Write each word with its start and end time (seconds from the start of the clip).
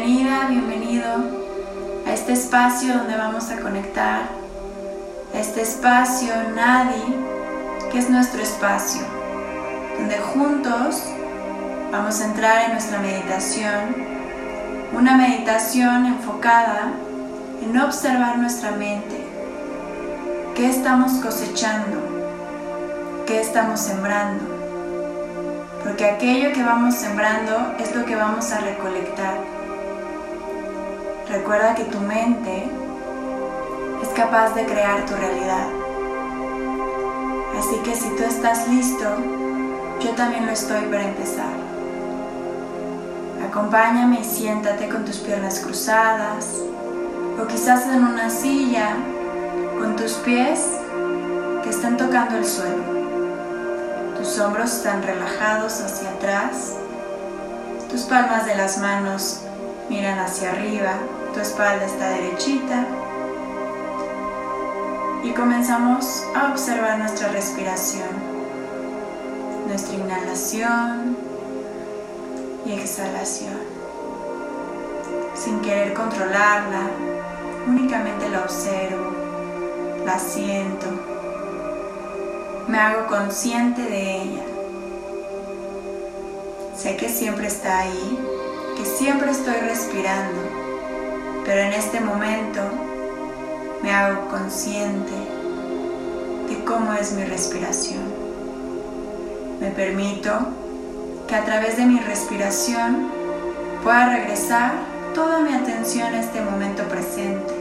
Bienvenida, 0.00 0.46
bienvenido 0.48 1.08
a 2.06 2.12
este 2.12 2.32
espacio 2.32 2.98
donde 2.98 3.16
vamos 3.16 3.50
a 3.50 3.58
conectar, 3.58 4.28
a 5.34 5.38
este 5.40 5.62
espacio 5.62 6.32
Nadi, 6.54 7.16
que 7.90 7.98
es 7.98 8.08
nuestro 8.08 8.40
espacio, 8.40 9.02
donde 9.98 10.16
juntos 10.18 11.02
vamos 11.90 12.20
a 12.20 12.26
entrar 12.26 12.66
en 12.66 12.72
nuestra 12.74 13.00
meditación, 13.00 13.96
una 14.96 15.16
meditación 15.16 16.06
enfocada 16.06 16.92
en 17.60 17.76
observar 17.76 18.38
nuestra 18.38 18.70
mente, 18.70 19.16
qué 20.54 20.70
estamos 20.70 21.14
cosechando, 21.14 21.98
qué 23.26 23.40
estamos 23.40 23.80
sembrando 23.80 24.58
porque 25.82 26.04
aquello 26.04 26.52
que 26.52 26.62
vamos 26.62 26.94
sembrando 26.94 27.74
es 27.80 27.96
lo 27.96 28.04
que 28.04 28.14
vamos 28.14 28.52
a 28.52 28.58
recolectar. 28.58 29.57
Recuerda 31.28 31.74
que 31.74 31.84
tu 31.84 32.00
mente 32.00 32.70
es 34.02 34.08
capaz 34.10 34.54
de 34.54 34.64
crear 34.64 35.04
tu 35.04 35.14
realidad. 35.14 35.66
Así 37.58 37.76
que 37.84 37.94
si 37.94 38.08
tú 38.16 38.22
estás 38.24 38.66
listo, 38.66 39.04
yo 40.00 40.10
también 40.12 40.46
lo 40.46 40.52
estoy 40.52 40.86
para 40.86 41.04
empezar. 41.04 41.52
Acompáñame 43.46 44.20
y 44.20 44.24
siéntate 44.24 44.88
con 44.88 45.04
tus 45.04 45.18
piernas 45.18 45.60
cruzadas 45.60 46.62
o 47.38 47.46
quizás 47.46 47.86
en 47.88 48.04
una 48.04 48.30
silla 48.30 48.96
con 49.78 49.96
tus 49.96 50.12
pies 50.14 50.60
que 51.62 51.68
están 51.68 51.98
tocando 51.98 52.38
el 52.38 52.46
suelo. 52.46 52.84
Tus 54.16 54.38
hombros 54.38 54.72
están 54.72 55.02
relajados 55.02 55.82
hacia 55.82 56.08
atrás. 56.08 56.76
Tus 57.90 58.02
palmas 58.02 58.46
de 58.46 58.54
las 58.54 58.78
manos 58.78 59.40
miran 59.88 60.18
hacia 60.18 60.52
arriba. 60.52 60.94
Tu 61.34 61.40
espalda 61.40 61.84
está 61.84 62.10
derechita. 62.10 62.86
Y 65.22 65.32
comenzamos 65.32 66.24
a 66.34 66.50
observar 66.50 66.98
nuestra 66.98 67.28
respiración. 67.28 68.08
Nuestra 69.66 69.94
inhalación 69.94 71.16
y 72.64 72.72
exhalación. 72.72 73.58
Sin 75.34 75.60
querer 75.60 75.94
controlarla, 75.94 76.90
únicamente 77.66 78.28
la 78.28 78.40
observo, 78.40 79.12
la 80.04 80.18
siento 80.18 80.86
me 82.68 82.78
hago 82.78 83.06
consciente 83.06 83.80
de 83.80 84.22
ella. 84.22 84.42
Sé 86.76 86.96
que 86.96 87.08
siempre 87.08 87.46
está 87.46 87.78
ahí, 87.78 88.18
que 88.76 88.84
siempre 88.84 89.30
estoy 89.30 89.54
respirando, 89.54 90.47
pero 91.48 91.62
en 91.62 91.72
este 91.72 91.98
momento 92.00 92.60
me 93.82 93.90
hago 93.90 94.28
consciente 94.28 95.14
de 96.46 96.62
cómo 96.66 96.92
es 96.92 97.12
mi 97.12 97.24
respiración. 97.24 98.02
Me 99.58 99.70
permito 99.70 100.30
que 101.26 101.34
a 101.34 101.46
través 101.46 101.78
de 101.78 101.86
mi 101.86 102.00
respiración 102.00 103.08
pueda 103.82 104.10
regresar 104.10 104.72
toda 105.14 105.40
mi 105.40 105.54
atención 105.54 106.12
a 106.12 106.20
este 106.20 106.42
momento 106.42 106.82
presente, 106.82 107.54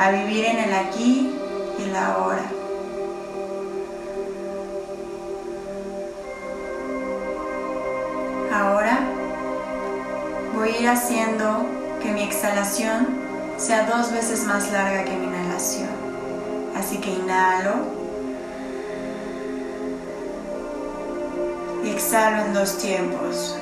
a 0.00 0.10
vivir 0.10 0.46
en 0.46 0.56
el 0.56 0.72
aquí 0.72 1.36
y 1.78 1.82
el 1.82 1.94
ahora. 1.94 2.42
Ahora 8.50 8.98
voy 10.56 10.70
a 10.70 10.80
ir 10.80 10.88
haciendo 10.88 11.77
que 12.02 12.12
mi 12.12 12.22
exhalación 12.22 13.18
sea 13.56 13.86
dos 13.86 14.12
veces 14.12 14.44
más 14.44 14.70
larga 14.70 15.04
que 15.04 15.16
mi 15.16 15.26
inhalación. 15.26 15.88
Así 16.76 16.98
que 16.98 17.10
inhalo 17.10 17.74
y 21.84 21.90
exhalo 21.90 22.44
en 22.44 22.54
dos 22.54 22.78
tiempos. 22.78 23.56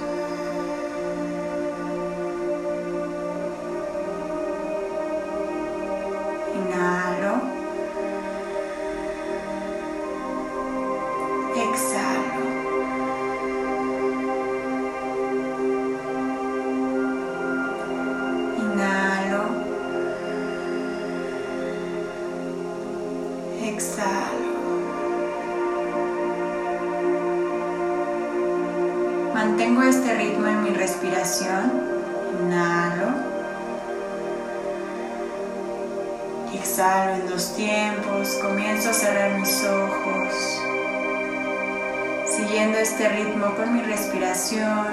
Siguiendo 42.36 42.76
este 42.76 43.08
ritmo 43.08 43.54
con 43.54 43.72
mi 43.72 43.80
respiración. 43.80 44.88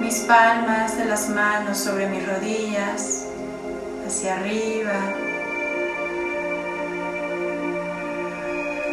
Mis 0.00 0.20
palmas 0.20 0.96
de 0.96 1.04
las 1.04 1.28
manos 1.28 1.76
sobre 1.76 2.06
mis 2.06 2.26
rodillas. 2.26 3.26
Hacia 4.06 4.36
arriba. 4.36 4.94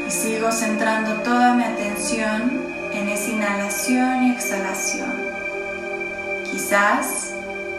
Y 0.05 0.11
sigo 0.11 0.51
centrando 0.51 1.21
toda 1.21 1.53
mi 1.53 1.63
atención 1.63 2.65
en 2.91 3.07
esa 3.07 3.29
inhalación 3.29 4.23
y 4.23 4.31
exhalación. 4.33 5.13
Quizás 6.51 7.35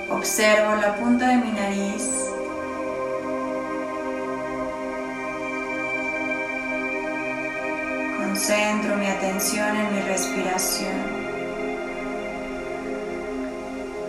observo 0.09 0.77
la 0.77 0.97
punta 0.97 1.29
de 1.29 1.37
mi 1.37 1.53
nariz. 1.53 2.30
Concentro 8.41 8.97
mi 8.97 9.07
atención 9.07 9.77
en 9.77 9.95
mi 9.95 10.01
respiración. 10.01 10.97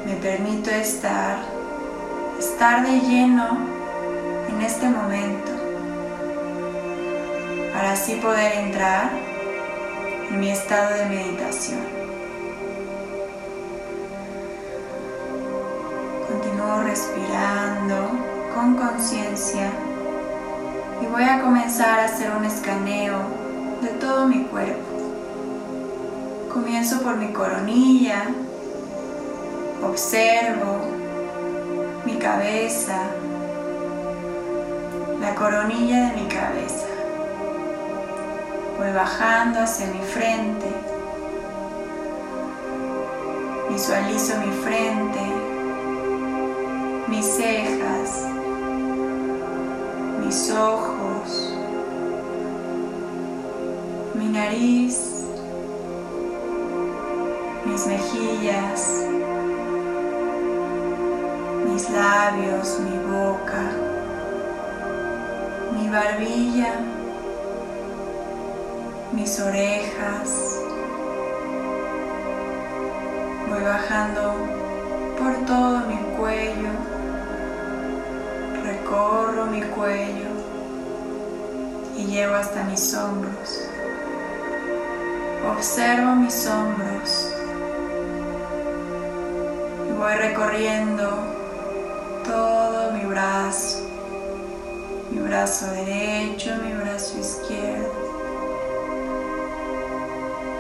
Me 0.06 0.16
permito 0.22 0.70
estar, 0.70 1.36
estar 2.40 2.82
de 2.82 3.02
lleno 3.02 3.58
en 4.48 4.62
este 4.62 4.88
momento 4.88 5.52
para 7.74 7.92
así 7.92 8.16
poder 8.16 8.54
entrar 8.60 9.10
mi 10.30 10.50
estado 10.50 10.96
de 10.96 11.06
meditación. 11.08 11.82
Continúo 16.30 16.84
respirando 16.84 18.12
con 18.56 18.76
conciencia 18.76 19.70
y 21.02 21.06
voy 21.08 21.24
a 21.24 21.42
comenzar 21.42 22.00
a 22.00 22.06
hacer 22.06 22.32
un 22.32 22.46
escaneo 22.46 23.41
de 23.82 23.88
todo 24.00 24.28
mi 24.28 24.44
cuerpo. 24.44 24.92
Comienzo 26.54 27.02
por 27.02 27.16
mi 27.18 27.34
coronilla, 27.34 28.26
observo 29.84 30.82
mi 32.06 32.18
cabeza, 32.18 32.98
la 35.20 35.36
coronilla 35.36 36.10
de 36.10 36.22
mi 36.22 36.28
cabeza. 36.28 36.88
Voy 38.78 38.92
bajando 38.94 39.62
hacia 39.62 39.88
mi 39.88 40.02
frente. 40.02 40.68
Visualizo 43.70 44.34
mi 44.38 44.52
frente, 44.64 45.20
mis 47.08 47.26
cejas, 47.26 48.28
mis 50.24 50.52
ojos, 50.52 51.01
nariz, 54.32 55.26
mis 57.66 57.88
mejillas, 57.88 59.06
mis 61.68 61.90
labios, 61.90 62.80
mi 62.80 62.98
boca, 63.12 63.64
mi 65.74 65.90
barbilla 65.90 67.02
mis 69.14 69.40
orejas. 69.40 70.60
Voy 73.50 73.64
bajando 73.64 74.34
por 75.18 75.46
todo 75.46 75.80
mi 75.88 75.98
cuello. 76.18 76.70
Recorro 78.64 79.48
mi 79.48 79.62
cuello 79.62 80.30
y 81.98 82.06
llego 82.06 82.36
hasta 82.36 82.64
mis 82.64 82.94
hombros. 82.94 83.71
Observo 85.50 86.16
mis 86.16 86.46
hombros. 86.46 87.34
Voy 89.98 90.14
recorriendo 90.14 91.10
todo 92.24 92.92
mi 92.92 93.06
brazo, 93.06 93.80
mi 95.12 95.20
brazo 95.20 95.66
derecho, 95.72 96.52
mi 96.64 96.74
brazo 96.74 97.20
izquierdo. 97.20 97.92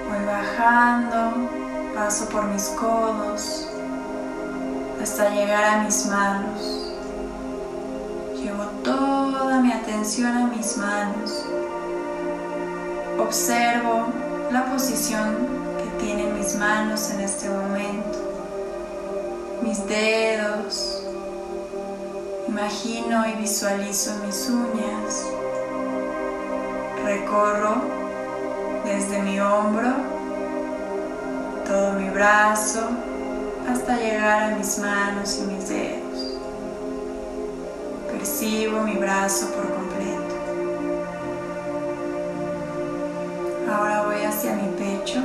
Voy 0.10 0.25
bajando, 0.25 1.50
paso 1.94 2.28
por 2.30 2.45
mis 2.45 2.66
codos 2.69 3.68
hasta 5.01 5.30
llegar 5.30 5.63
a 5.63 5.83
mis 5.83 6.06
manos. 6.07 6.94
Llevo 8.36 8.63
toda 8.83 9.60
mi 9.60 9.72
atención 9.72 10.36
a 10.36 10.48
mis 10.48 10.78
manos. 10.78 11.45
Observo 13.19 14.07
la 14.51 14.65
posición 14.65 15.36
que 15.77 16.03
tienen 16.03 16.38
mis 16.38 16.56
manos 16.56 17.09
en 17.12 17.21
este 17.21 17.50
momento. 17.50 18.19
Mis 19.63 19.88
dedos. 19.88 21.03
Imagino 22.48 23.27
y 23.30 23.33
visualizo 23.42 24.12
mis 24.25 24.50
uñas. 24.50 25.25
Recorro 27.06 27.75
desde 28.83 29.21
mi 29.21 29.39
hombro, 29.39 29.89
todo 31.65 31.94
mi 31.94 32.09
brazo, 32.09 32.81
hasta 33.69 33.95
llegar 33.95 34.51
a 34.51 34.56
mis 34.57 34.77
manos 34.80 35.39
y 35.39 35.54
mis 35.54 35.69
dedos. 35.69 36.39
Percibo 38.12 38.81
mi 38.81 38.97
brazo 38.97 39.47
por 39.51 39.70
mi 44.53 44.68
pecho. 44.77 45.19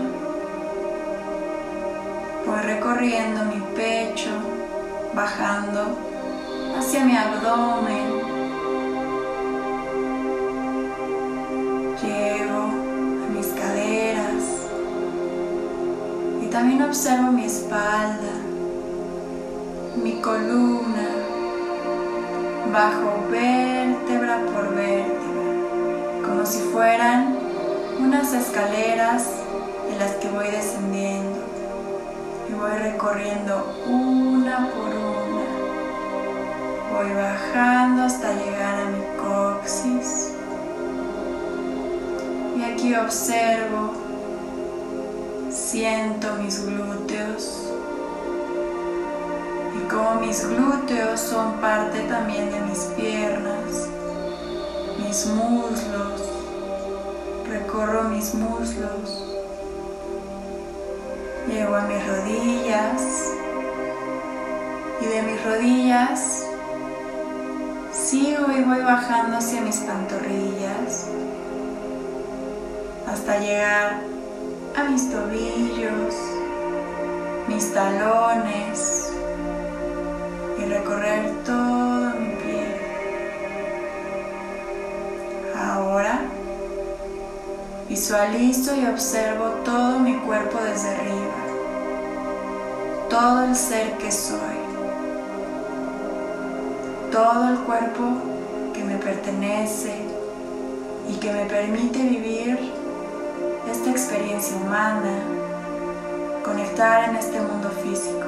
Voy 2.46 2.60
recorriendo 2.60 3.44
mi 3.44 3.60
pecho, 3.74 4.30
bajando 5.14 5.98
hacia 6.78 7.04
mi 7.04 7.16
abdomen. 7.16 8.06
Llego 12.02 12.62
a 13.24 13.28
mis 13.34 13.46
caderas 13.48 14.44
y 16.42 16.46
también 16.46 16.82
observo 16.82 17.32
mi 17.32 17.44
espalda, 17.46 18.34
mi 20.02 20.20
columna, 20.20 21.08
bajo 22.72 23.30
vértebra 23.30 24.38
por 24.52 24.74
vértebra, 24.74 26.26
como 26.26 26.46
si 26.46 26.60
fueran 26.60 27.35
unas 28.06 28.32
escaleras 28.32 29.24
de 29.90 29.98
las 29.98 30.12
que 30.12 30.28
voy 30.28 30.46
descendiendo 30.46 31.40
y 32.48 32.52
voy 32.52 32.70
recorriendo 32.70 33.74
una 33.84 34.70
por 34.70 34.94
una. 34.94 35.44
Voy 36.92 37.12
bajando 37.14 38.04
hasta 38.04 38.32
llegar 38.32 38.74
a 38.80 38.90
mi 38.90 39.02
coxis. 39.18 40.30
Y 42.56 42.62
aquí 42.62 42.94
observo, 42.94 43.90
siento 45.50 46.34
mis 46.36 46.64
glúteos. 46.64 47.72
Y 49.76 49.88
como 49.88 50.20
mis 50.20 50.46
glúteos 50.48 51.18
son 51.18 51.54
parte 51.54 52.02
también 52.02 52.52
de 52.52 52.60
mis 52.60 52.84
piernas, 52.96 53.88
mis 54.96 55.26
muslos, 55.26 56.25
recorro 57.76 58.04
mis 58.04 58.34
muslos, 58.34 59.22
llego 61.46 61.74
a 61.74 61.82
mis 61.82 62.06
rodillas. 62.06 63.02
Y 64.98 65.04
de 65.04 65.22
mis 65.22 65.44
rodillas 65.44 66.46
sigo 67.92 68.50
y 68.50 68.62
voy 68.62 68.80
bajando 68.80 69.36
hacia 69.36 69.60
mis 69.60 69.76
pantorrillas 69.76 71.08
hasta 73.06 73.38
llegar 73.38 74.00
a 74.74 74.84
mis 74.84 75.10
tobillos, 75.10 76.14
mis 77.46 77.74
talones 77.74 79.12
y 80.58 80.64
recorrer 80.64 81.30
todo 81.44 81.85
visualizo 88.06 88.76
y 88.76 88.86
observo 88.86 89.46
todo 89.64 89.98
mi 89.98 90.14
cuerpo 90.18 90.58
desde 90.62 90.90
arriba, 90.90 91.34
todo 93.10 93.42
el 93.42 93.56
ser 93.56 93.98
que 93.98 94.12
soy, 94.12 94.60
todo 97.10 97.48
el 97.48 97.58
cuerpo 97.64 98.04
que 98.72 98.84
me 98.84 98.96
pertenece 98.98 99.92
y 101.10 101.14
que 101.14 101.32
me 101.32 101.46
permite 101.46 101.98
vivir 101.98 102.72
esta 103.68 103.90
experiencia 103.90 104.56
humana, 104.56 105.18
conectar 106.44 107.08
en 107.08 107.16
este 107.16 107.40
mundo 107.40 107.70
físico. 107.82 108.24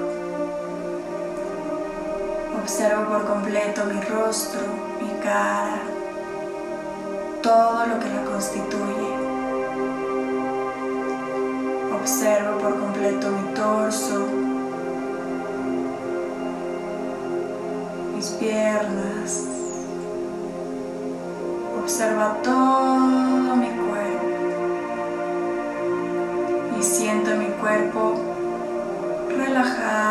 Observo 2.60 3.04
por 3.04 3.26
completo 3.28 3.84
mi 3.84 4.00
rostro, 4.00 4.60
mi 5.00 5.22
cara, 5.22 5.78
todo 7.42 7.86
lo 7.86 8.00
que 8.00 8.08
la 8.08 8.24
constituye. 8.24 9.07
Observo 12.10 12.56
por 12.56 12.80
completo 12.80 13.30
mi 13.30 13.52
torso, 13.52 14.26
mis 18.16 18.28
piernas. 18.40 19.44
Observa 21.82 22.38
todo 22.42 23.56
mi 23.56 23.68
cuerpo 23.68 24.26
y 26.80 26.82
siento 26.82 27.36
mi 27.36 27.48
cuerpo 27.60 28.14
relajado, 29.28 30.07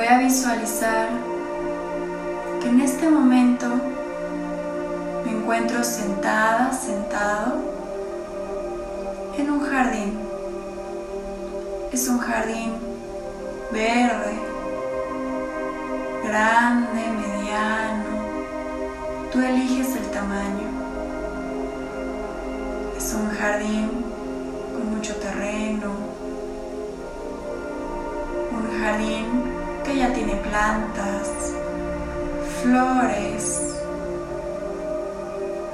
voy 0.00 0.08
a 0.08 0.16
visualizar 0.16 1.10
que 2.62 2.68
en 2.70 2.80
este 2.80 3.10
momento 3.10 3.66
me 5.26 5.30
encuentro 5.30 5.84
sentada, 5.84 6.72
sentado 6.72 7.56
en 9.36 9.50
un 9.50 9.60
jardín. 9.60 10.18
Es 11.92 12.08
un 12.08 12.18
jardín 12.18 12.72
verde, 13.72 14.38
grande, 16.24 17.02
mediano. 17.20 18.10
Tú 19.30 19.38
eliges 19.42 19.96
el 19.96 20.06
tamaño. 20.12 20.68
Es 22.96 23.12
un 23.12 23.28
jardín 23.32 23.90
con 24.72 24.96
mucho 24.96 25.14
terreno. 25.16 25.90
Un 28.50 28.80
jardín 28.80 29.49
ya 29.96 30.12
tiene 30.12 30.34
plantas, 30.36 31.28
flores, 32.62 33.76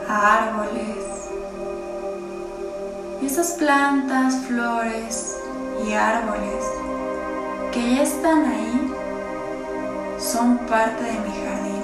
árboles. 0.09 1.05
Y 3.23 3.27
esas 3.27 3.53
plantas, 3.53 4.37
flores 4.47 5.37
y 5.87 5.93
árboles 5.93 6.65
que 7.73 7.95
ya 7.95 8.03
están 8.03 8.45
ahí 8.45 8.93
son 10.19 10.59
parte 10.59 11.05
de 11.05 11.13
mi 11.13 11.35
jardín. 11.45 11.83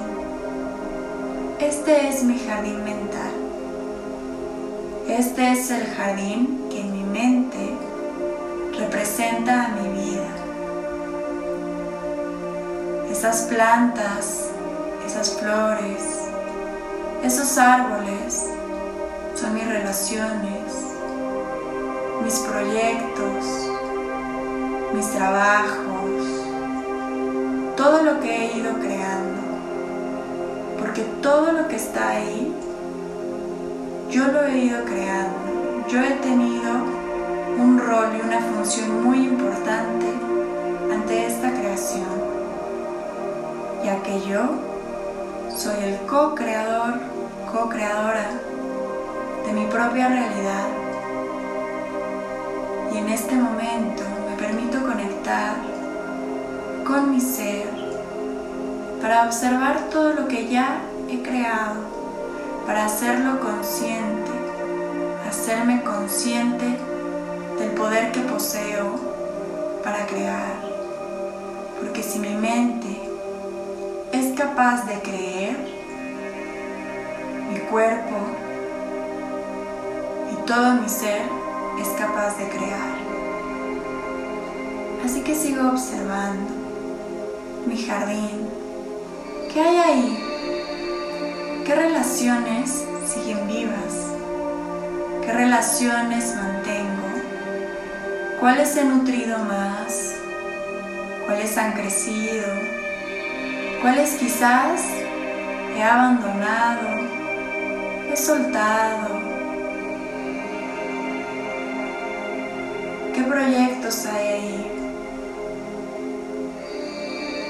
Este 1.59 2.09
es 2.09 2.23
mi 2.23 2.39
jardín 2.39 2.83
mental. 2.83 3.31
Este 5.07 5.51
es 5.51 5.69
el 5.69 5.85
jardín 5.85 6.67
que 6.71 6.81
en 6.81 6.93
mi 6.93 7.03
mente 7.03 7.73
representa 8.79 9.65
a 9.65 9.67
mi 9.69 9.89
vida. 9.89 10.42
Esas 13.23 13.43
plantas, 13.43 14.49
esas 15.07 15.39
flores, 15.39 16.27
esos 17.23 17.57
árboles 17.57 18.49
son 19.33 19.53
mis 19.53 19.65
relaciones, 19.65 20.73
mis 22.21 22.33
proyectos, 22.39 23.71
mis 24.93 25.09
trabajos, 25.11 26.21
todo 27.77 28.03
lo 28.03 28.19
que 28.19 28.35
he 28.35 28.57
ido 28.57 28.73
creando. 28.73 29.41
Porque 30.81 31.03
todo 31.21 31.53
lo 31.53 31.69
que 31.69 31.77
está 31.77 32.09
ahí, 32.09 32.53
yo 34.11 34.27
lo 34.33 34.43
he 34.43 34.57
ido 34.65 34.83
creando. 34.83 35.87
Yo 35.87 36.03
he 36.03 36.11
tenido 36.15 36.73
un 37.57 37.79
rol 37.79 38.17
y 38.17 38.27
una 38.27 38.41
función 38.41 39.01
muy 39.01 39.19
importante 39.19 40.07
ante 40.91 41.25
esta 41.25 41.52
yo 44.21 44.41
soy 45.55 45.75
el 45.83 45.97
co-creador, 46.05 46.99
co-creadora 47.51 48.29
de 49.45 49.53
mi 49.53 49.65
propia 49.65 50.07
realidad. 50.07 50.67
Y 52.93 52.97
en 52.97 53.09
este 53.09 53.35
momento 53.35 54.03
me 54.29 54.35
permito 54.37 54.81
conectar 54.81 55.55
con 56.85 57.11
mi 57.11 57.19
ser 57.19 57.67
para 59.01 59.25
observar 59.25 59.89
todo 59.89 60.13
lo 60.13 60.27
que 60.27 60.47
ya 60.47 60.79
he 61.09 61.21
creado, 61.23 61.81
para 62.67 62.85
hacerlo 62.85 63.39
consciente, 63.39 64.31
hacerme 65.27 65.81
consciente 65.83 66.77
del 67.57 67.71
poder 67.71 68.11
que 68.11 68.21
poseo 68.21 68.95
para 69.83 70.05
crear. 70.05 70.53
Porque 71.79 72.03
si 72.03 72.19
mi 72.19 72.35
mente 72.35 73.02
capaz 74.55 74.85
de 74.85 74.99
creer, 74.99 75.57
mi 77.51 77.57
cuerpo 77.71 78.17
y 80.31 80.45
todo 80.45 80.75
mi 80.75 80.87
ser 80.87 81.23
es 81.81 81.87
capaz 81.99 82.37
de 82.37 82.47
crear. 82.49 82.93
Así 85.03 85.21
que 85.21 85.33
sigo 85.33 85.69
observando 85.69 86.51
mi 87.65 87.83
jardín. 87.83 88.47
¿Qué 89.51 89.59
hay 89.59 89.77
ahí? 89.77 91.63
¿Qué 91.65 91.73
relaciones 91.73 92.85
siguen 93.07 93.47
vivas? 93.47 94.05
¿Qué 95.25 95.33
relaciones 95.33 96.35
mantengo? 96.35 97.09
¿Cuáles 98.39 98.77
he 98.77 98.83
nutrido 98.83 99.39
más? 99.39 100.13
¿Cuáles 101.25 101.57
han 101.57 101.71
crecido? 101.71 102.72
¿Cuáles 103.83 104.11
quizás 104.11 104.81
he 105.75 105.83
abandonado? 105.83 106.87
He 108.09 108.15
soltado. 108.15 109.19
¿Qué 113.13 113.23
proyectos 113.23 114.05
hay? 114.05 114.71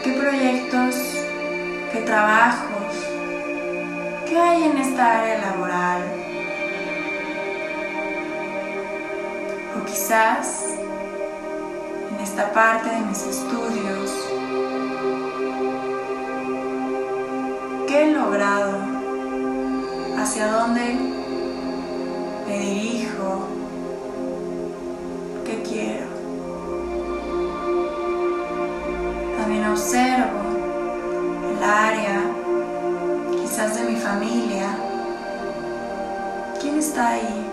¿Qué 0.03 0.13
proyectos, 0.13 0.95
qué 1.91 2.01
trabajos, 2.01 2.95
qué 4.27 4.35
hay 4.35 4.63
en 4.63 4.77
esta 4.79 5.19
área 5.19 5.37
laboral? 5.37 6.01
O 9.79 9.85
quizás 9.85 10.65
en 12.09 12.23
esta 12.23 12.51
parte 12.51 12.89
de 12.89 13.01
mis 13.01 13.21
estudios, 13.21 13.82
¿Hacia 20.17 20.47
dónde 20.47 20.95
me 22.47 22.57
dirijo? 22.57 23.47
¿Qué 25.45 25.61
quiero? 25.61 26.07
También 29.37 29.67
observo 29.67 30.41
el 31.51 31.63
área, 31.63 32.23
quizás 33.39 33.75
de 33.75 33.91
mi 33.91 33.97
familia. 33.97 34.77
¿Quién 36.59 36.79
está 36.79 37.09
ahí? 37.09 37.51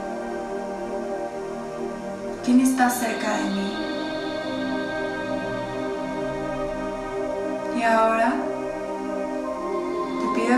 ¿Quién 2.43 2.61
está 2.61 2.89
cerca 2.89 3.37
de 3.37 3.45
mí? 3.51 3.77
Y 7.77 7.83
ahora 7.83 8.50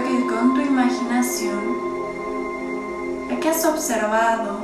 que 0.01 0.27
con 0.27 0.55
tu 0.55 0.61
imaginación, 0.63 1.77
ya 3.29 3.39
que 3.39 3.49
has 3.51 3.63
observado 3.67 4.57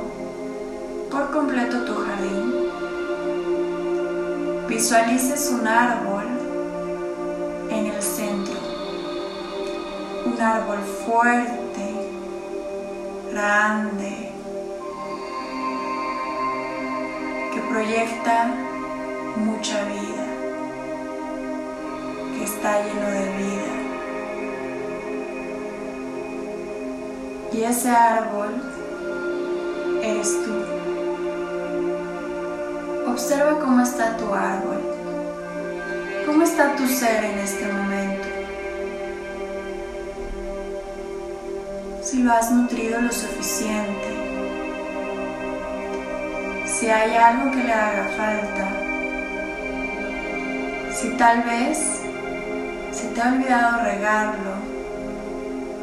por 1.11 1.29
completo 1.29 1.85
tu 1.85 1.93
jardín, 1.93 2.53
visualices 4.67 5.51
un 5.51 5.67
árbol 5.67 6.25
en 7.69 7.85
el 7.85 8.01
centro, 8.01 8.55
un 10.25 10.41
árbol 10.41 10.79
fuerte, 11.05 12.09
grande, 13.31 14.31
que 17.53 17.61
proyecta 17.71 18.51
mucha 19.35 19.83
vida, 19.83 20.25
que 22.35 22.43
está 22.43 22.81
lleno 22.81 23.09
de 23.11 23.37
vida. 23.37 23.68
Y 27.51 27.63
ese 27.63 27.89
árbol 27.89 28.49
eres 30.03 30.31
tú. 30.45 30.53
Observa 33.11 33.59
cómo 33.59 33.81
está 33.81 34.15
tu 34.17 34.33
árbol, 34.33 34.81
cómo 36.25 36.43
está 36.43 36.75
tu 36.75 36.87
ser 36.87 37.23
en 37.23 37.39
este 37.39 37.65
momento. 37.65 38.27
Si 42.03 42.23
lo 42.23 42.31
has 42.31 42.51
nutrido 42.51 43.01
lo 43.01 43.11
suficiente, 43.11 44.09
si 46.65 46.87
hay 46.87 47.15
algo 47.15 47.51
que 47.51 47.63
le 47.63 47.73
haga 47.73 48.07
falta, 48.15 48.69
si 50.93 51.09
tal 51.17 51.43
vez 51.43 51.77
se 52.91 53.07
te 53.07 53.21
ha 53.21 53.33
olvidado 53.33 53.83
regarlo 53.83 54.51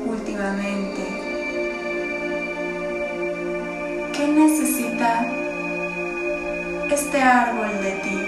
últimamente, 0.06 0.85
necesita 4.36 5.26
este 6.90 7.22
árbol 7.22 7.70
de 7.82 7.92
ti 8.04 8.20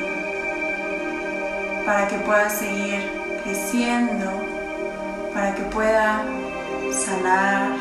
para 1.84 2.08
que 2.08 2.16
pueda 2.18 2.48
seguir 2.48 3.00
creciendo, 3.44 4.30
para 5.34 5.54
que 5.54 5.62
pueda 5.64 6.24
sanar, 6.90 7.72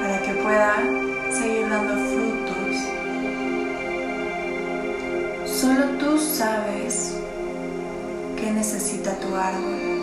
para 0.00 0.18
que 0.22 0.32
pueda 0.42 0.74
seguir 1.30 1.68
dando 1.68 1.94
frutos. 2.10 2.76
Solo 5.44 5.86
tú 5.98 6.18
sabes 6.18 7.16
qué 8.36 8.50
necesita 8.52 9.12
tu 9.16 9.34
árbol. 9.34 9.93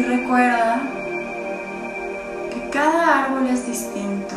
Y 0.00 0.02
recuerda 0.02 0.80
que 2.50 2.70
cada 2.70 3.26
árbol 3.26 3.46
es 3.48 3.66
distinto, 3.66 4.34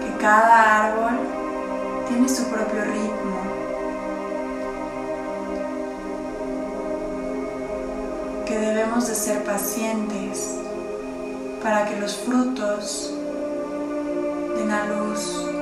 que 0.00 0.20
cada 0.20 0.88
árbol 0.88 1.12
tiene 2.08 2.28
su 2.28 2.42
propio 2.46 2.82
ritmo. 2.82 3.38
Que 8.44 8.58
debemos 8.58 9.06
de 9.06 9.14
ser 9.14 9.44
pacientes 9.44 10.56
para 11.62 11.84
que 11.84 11.94
los 12.00 12.16
frutos 12.16 13.14
den 14.56 14.70
a 14.72 14.84
luz. 14.86 15.57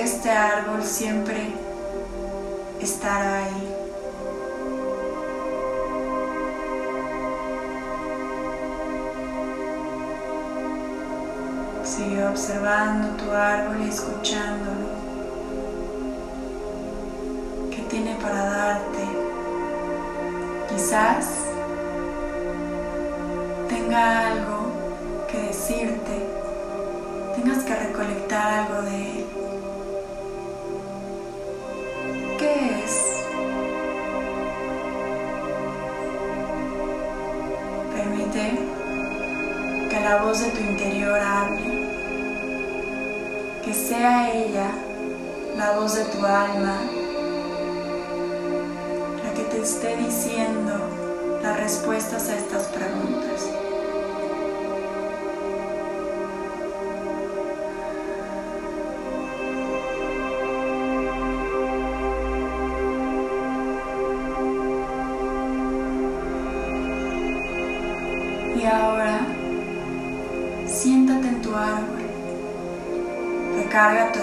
Este 0.00 0.30
árbol 0.30 0.82
siempre 0.82 1.52
estará 2.80 3.44
ahí. 3.44 3.74
Sigue 11.84 12.26
observando 12.26 13.16
tu 13.16 13.30
árbol 13.30 13.76
y 13.84 13.88
escuchándolo. 13.88 14.86
¿Qué 17.70 17.82
tiene 17.88 18.16
para 18.16 18.44
darte? 18.44 19.04
Quizás 20.68 21.26
tenga 23.68 24.32
algo 24.32 24.72
que 25.30 25.38
decirte. 25.38 26.26
Tengas 27.36 27.64
que 27.64 27.74
recolectar 27.74 28.66
algo 28.66 28.82
de 28.82 29.20
él. 29.20 29.25
Que 38.36 40.00
la 40.00 40.18
voz 40.22 40.40
de 40.40 40.50
tu 40.50 40.60
interior 40.60 41.18
hable, 41.18 41.88
que 43.64 43.72
sea 43.72 44.30
ella 44.30 44.70
la 45.56 45.78
voz 45.78 45.94
de 45.94 46.04
tu 46.04 46.18
alma, 46.26 46.76
la 49.24 49.32
que 49.32 49.42
te 49.44 49.62
esté 49.62 49.96
diciendo 49.96 50.74
las 51.42 51.56
respuestas 51.56 52.28
a 52.28 52.36
estas 52.36 52.64
preguntas. 52.64 53.15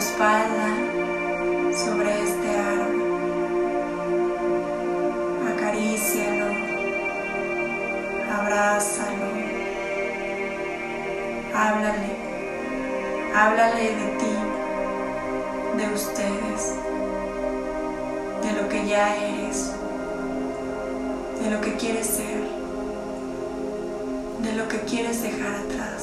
Espalda 0.04 0.70
sobre 1.72 2.10
este 2.28 2.50
árbol. 2.74 2.98
Acarícialo. 5.54 6.50
Abrázalo. 8.38 9.30
Háblale. 11.56 12.12
Háblale 13.34 13.84
de 14.00 14.08
ti, 14.20 14.36
de 15.78 15.86
ustedes, 15.94 16.62
de 18.44 18.62
lo 18.62 18.70
que 18.70 18.86
ya 18.86 19.16
eres, 19.16 19.72
de 21.42 21.50
lo 21.50 21.62
que 21.62 21.74
quieres 21.76 22.08
ser 22.08 22.64
de 24.44 24.52
lo 24.52 24.68
que 24.68 24.80
quieres 24.82 25.24
dejar 25.24 25.56
atrás. 25.56 26.03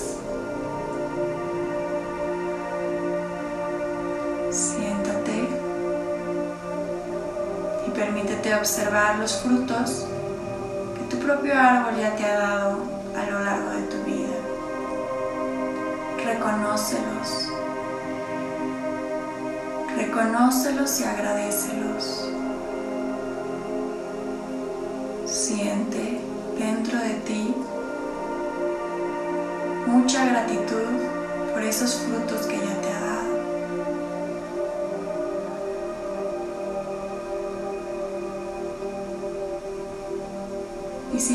Permítete 8.00 8.54
observar 8.54 9.18
los 9.18 9.42
frutos 9.42 10.06
que 10.96 11.14
tu 11.14 11.22
propio 11.22 11.52
árbol 11.52 12.00
ya 12.00 12.16
te 12.16 12.24
ha 12.24 12.38
dado 12.38 12.78
a 13.14 13.30
lo 13.30 13.44
largo 13.44 13.70
de 13.72 13.82
tu 13.82 14.02
vida. 14.04 14.36
Reconócelos. 16.24 17.48
Reconócelos 19.98 21.00
y 21.00 21.04
agradecelos. 21.04 22.29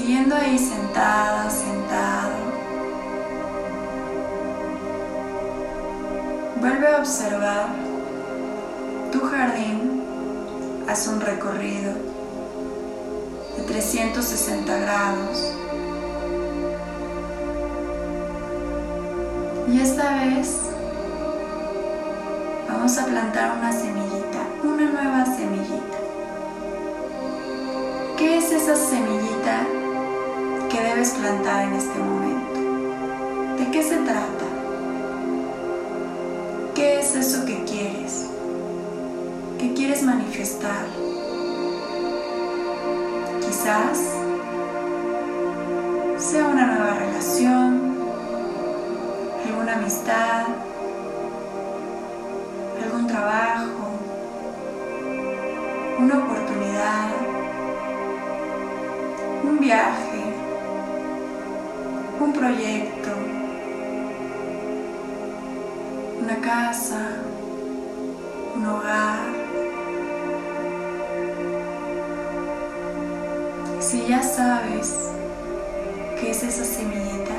Siguiendo 0.06 0.36
ahí 0.36 0.56
sentada, 0.60 1.50
sentado, 1.50 2.36
vuelve 6.62 6.88
a 6.88 7.00
observar 7.00 7.70
tu 9.12 9.20
jardín, 9.22 10.04
haz 10.88 11.08
un 11.08 11.20
recorrido 11.22 11.94
de 13.58 13.64
360 13.64 14.78
grados. 14.78 15.54
Y 19.74 19.80
esta 19.80 20.24
vez 20.24 20.56
vamos 22.70 22.96
a 22.96 23.06
plantar 23.08 23.58
una 23.58 23.72
semillita, 23.72 24.40
una 24.64 24.86
nueva 24.86 25.26
semillita. 25.26 25.98
¿Qué 28.18 28.38
es 28.38 28.52
esa 28.52 28.76
semillita 28.76 29.85
que 30.76 30.82
debes 30.82 31.12
plantar 31.12 31.68
en 31.68 31.74
este 31.74 31.98
momento? 32.00 33.64
¿De 33.64 33.72
qué 33.72 33.82
se 33.82 33.96
trata? 33.96 34.46
¿Qué 36.76 37.00
es 37.00 37.16
eso 37.16 37.46
que 37.46 37.64
quieres? 37.64 38.26
¿Qué 39.58 39.74
quieres 39.74 40.04
manifestar? 40.04 40.86
Quizás 43.40 44.00
sea 46.18 46.46
una 46.46 46.66
nueva 46.66 46.94
relación, 46.96 47.96
alguna 49.48 49.76
amistad, 49.76 50.44
algún 52.84 53.08
trabajo, 53.08 53.92
una 56.00 56.18
oportunidad, 56.18 57.12
un 59.42 59.60
viaje, 59.62 60.05
proyecto, 62.36 63.10
una 66.22 66.36
casa, 66.42 67.08
un 68.56 68.66
hogar. 68.66 69.20
Si 73.80 74.06
ya 74.08 74.22
sabes 74.22 74.94
qué 76.20 76.32
es 76.32 76.44
esa 76.44 76.66
semillita, 76.66 77.36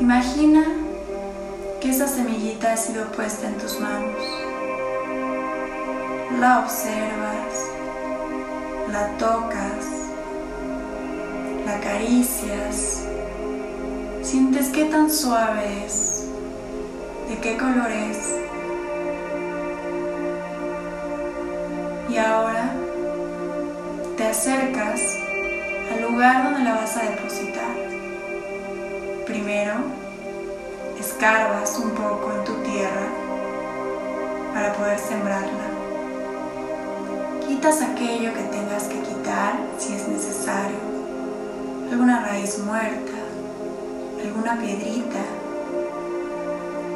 imagina 0.00 0.64
que 1.80 1.90
esa 1.90 2.08
semillita 2.08 2.72
ha 2.72 2.76
sido 2.76 3.04
puesta 3.12 3.48
en 3.48 3.58
tus 3.58 3.78
manos. 3.80 4.22
La 6.40 6.60
observas, 6.60 7.54
la 8.92 9.08
tocas, 9.18 9.86
la 11.66 11.76
acaricias, 11.76 13.02
sientes 14.22 14.68
qué 14.68 14.84
tan 14.86 15.10
suave 15.10 15.84
es, 15.84 16.26
de 17.28 17.38
qué 17.38 17.56
color 17.56 17.90
es. 17.90 18.34
Y 22.10 22.16
ahora 22.16 22.72
te 24.16 24.24
acercas 24.24 25.00
al 25.92 26.02
lugar 26.02 26.44
donde 26.44 26.64
la 26.64 26.74
vas 26.74 26.96
a 26.96 27.02
depositar. 27.02 27.74
Primero, 29.26 29.74
escarbas 30.98 31.78
un 31.78 31.90
poco 31.90 32.32
en 32.36 32.44
tu 32.44 32.54
tierra 32.62 33.08
para 34.54 34.72
poder 34.72 34.98
sembrarla. 34.98 35.68
Quitas 37.46 37.82
aquello 37.82 38.32
que 38.34 38.42
tengas 38.42 38.84
que 38.84 39.00
quitar 39.00 39.54
si 39.78 39.94
es 39.94 40.08
necesario, 40.08 40.76
alguna 41.90 42.20
raíz 42.20 42.58
muerta, 42.58 43.07
alguna 44.28 44.58
piedrita, 44.58 45.20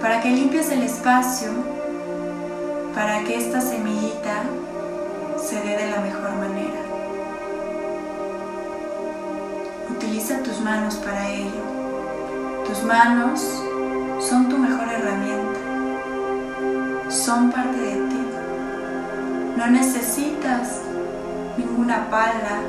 para 0.02 0.20
que 0.20 0.30
limpies 0.30 0.70
el 0.70 0.82
espacio, 0.82 1.48
para 2.94 3.24
que 3.24 3.38
esta 3.38 3.60
semillita 3.60 4.42
se 5.38 5.56
dé 5.56 5.78
de 5.78 5.90
la 5.90 6.00
mejor 6.00 6.30
manera. 6.32 6.80
Utiliza 9.90 10.42
tus 10.42 10.60
manos 10.60 10.96
para 10.96 11.30
ello. 11.30 11.62
Tus 12.66 12.82
manos 12.84 13.40
son 14.20 14.48
tu 14.50 14.58
mejor 14.58 14.88
herramienta. 14.88 15.60
Son 17.08 17.50
parte 17.50 17.78
de 17.78 18.08
ti. 18.08 18.26
No 19.56 19.66
necesitas 19.68 20.82
ninguna 21.56 22.10
pala 22.10 22.60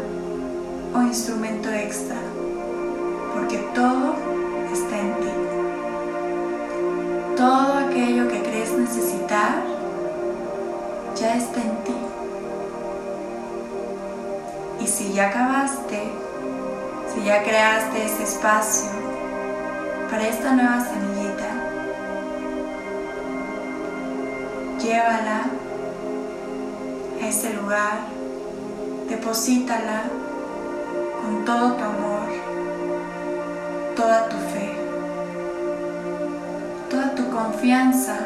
o 0.94 1.02
instrumento 1.02 1.70
extra, 1.70 2.16
porque 3.34 3.58
todo 3.74 4.33
si 15.14 15.18
ya 15.18 15.28
acabaste, 15.28 16.10
si 17.14 17.24
ya 17.24 17.44
creaste 17.44 18.04
ese 18.04 18.24
espacio 18.24 18.90
para 20.10 20.28
esta 20.28 20.54
nueva 20.54 20.84
semillita, 20.84 21.50
llévala 24.80 25.42
a 27.22 27.28
ese 27.28 27.54
lugar, 27.54 28.00
deposítala 29.08 30.02
con 31.22 31.46
todo 31.46 31.74
tu 31.74 31.84
amor, 31.84 32.30
toda 33.96 34.30
tu 34.30 34.38
fe, 34.52 34.76
toda 36.90 37.14
tu 37.14 37.30
confianza 37.30 38.18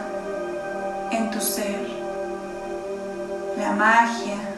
en 1.11 1.31
tu 1.31 1.41
ser, 1.41 1.85
la 3.57 3.73
magia 3.73 4.56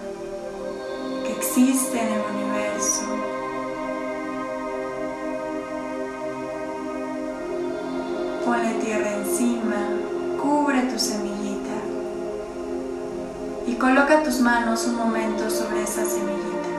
existe 1.60 2.00
en 2.00 2.14
el 2.14 2.22
universo. 2.36 3.02
Ponle 8.46 8.74
tierra 8.84 9.14
encima, 9.16 9.78
cubre 10.42 10.82
tu 10.84 10.98
semillita 10.98 11.40
coloca 13.80 14.24
tus 14.24 14.42
manos 14.42 14.86
un 14.88 14.96
momento 14.96 15.50
sobre 15.50 15.84
esa 15.84 16.04
semillita. 16.04 16.70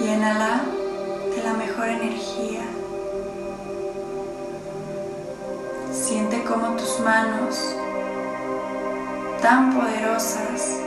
Llénala 0.00 0.62
de 1.36 1.42
la 1.42 1.52
mejor 1.52 1.88
energía. 1.88 2.62
Siente 5.92 6.42
como 6.44 6.74
tus 6.76 7.00
manos 7.00 7.76
tan 9.42 9.72
poderosas 9.72 10.80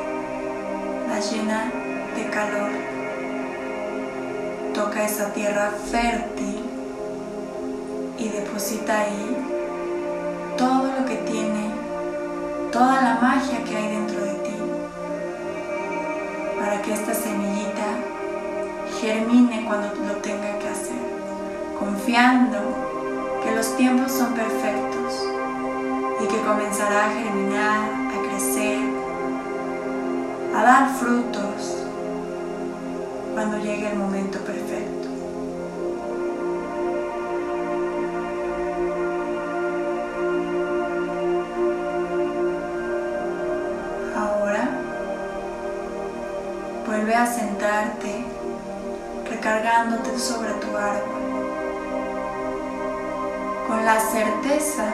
las 1.10 1.32
llenan 1.32 1.72
de 2.16 2.30
calor. 2.30 2.70
Toca 4.74 5.04
esa 5.06 5.34
tierra 5.34 5.72
fértil 5.92 6.63
y 8.18 8.30
deposita 8.30 9.02
ahí 9.02 9.38
todo 10.58 10.86
lo 11.00 11.06
que 11.06 11.16
tiene, 11.16 11.72
toda 12.72 13.02
la 13.02 13.20
magia 13.22 13.63
que 13.63 13.76
hay 13.76 13.88
dentro 13.88 14.24
de 14.24 14.34
ti, 14.34 14.56
para 16.60 16.82
que 16.82 16.94
esta 16.94 17.13
semillita 17.13 17.88
germine 19.02 19.66
cuando 19.66 19.88
lo 20.06 20.13
tenga 20.22 20.60
que 20.60 20.68
hacer, 20.68 21.04
confiando 21.80 22.60
que 23.44 23.56
los 23.56 23.76
tiempos 23.78 24.12
son 24.12 24.34
perfectos 24.34 25.24
y 26.24 26.28
que 26.28 26.42
comenzará 26.42 27.06
a 27.06 27.10
germinar, 27.10 28.03
a 30.56 30.63
dar 30.63 30.96
frutos 30.96 31.86
cuando 33.34 33.58
llegue 33.58 33.91
el 33.91 33.98
momento 33.98 34.39
perfecto. 34.39 35.04
Vuelve 46.86 47.15
a 47.15 47.26
sentarte, 47.26 48.24
recargándote 49.28 50.19
sobre 50.19 50.54
tu 50.54 50.78
árbol, 50.78 51.22
con 53.67 53.84
la 53.84 54.00
certeza 54.00 54.86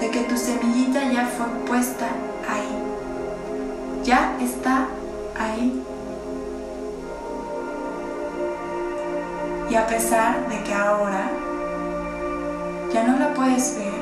de 0.00 0.10
que 0.10 0.20
tu 0.24 0.36
semillita 0.36 1.10
ya 1.10 1.26
fue 1.26 1.46
puesta 1.66 2.06
ahí, 2.48 4.04
ya 4.04 4.36
está 4.40 4.86
ahí. 5.38 5.82
Y 9.70 9.74
a 9.74 9.86
pesar 9.86 10.48
de 10.48 10.62
que 10.62 10.72
ahora 10.74 11.30
ya 12.92 13.04
no 13.04 13.18
la 13.18 13.34
puedes 13.34 13.76
ver, 13.76 13.92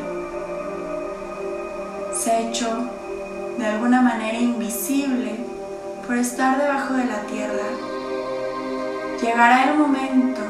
se 2.15 2.31
ha 2.31 2.41
hecho 2.41 2.69
de 3.59 3.67
alguna 3.67 4.03
manera 4.03 4.39
invisible 4.39 5.37
por 6.07 6.17
estar 6.17 6.59
debajo 6.59 6.95
de 6.95 7.05
la 7.07 7.21
tierra, 7.23 7.65
llegará 9.21 9.71
el 9.71 9.79
momento 9.79 10.41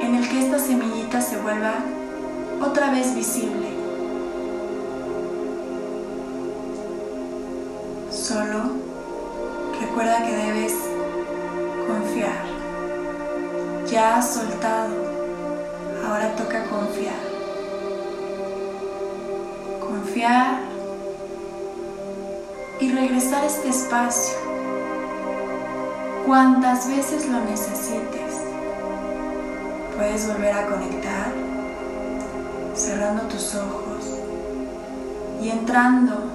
en 0.00 0.14
el 0.16 0.28
que 0.28 0.40
esta 0.40 0.58
semillita 0.58 1.20
se 1.20 1.36
vuelva 1.36 1.74
otra 2.60 2.90
vez 2.90 3.14
visible. 3.14 3.59
Solo 8.30 8.62
recuerda 9.80 10.22
que 10.22 10.30
debes 10.32 10.72
confiar. 11.84 12.44
Ya 13.90 14.18
has 14.18 14.34
soltado, 14.34 14.94
ahora 16.06 16.36
toca 16.36 16.62
confiar. 16.66 17.18
Confiar 19.80 20.60
y 22.78 22.92
regresar 22.92 23.42
a 23.42 23.46
este 23.46 23.70
espacio 23.70 24.38
cuantas 26.24 26.88
veces 26.88 27.28
lo 27.28 27.40
necesites. 27.40 28.42
Puedes 29.96 30.28
volver 30.28 30.54
a 30.54 30.66
conectar 30.68 31.32
cerrando 32.76 33.24
tus 33.24 33.56
ojos 33.56 34.20
y 35.42 35.48
entrando 35.48 36.30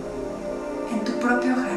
en 0.92 1.00
tu 1.06 1.14
propio 1.20 1.56
jardín 1.56 1.75